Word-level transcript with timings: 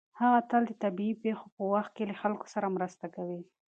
هغه 0.19 0.39
تل 0.49 0.61
د 0.67 0.71
طبیعي 0.83 1.13
پېښو 1.23 1.45
په 1.55 1.63
وخت 1.73 1.91
کې 1.95 2.03
له 2.09 2.15
خلکو 2.21 2.45
سره 2.53 2.73
مرسته 2.75 3.05
کوي. 3.15 3.39